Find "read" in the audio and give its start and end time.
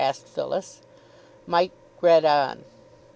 2.01-2.25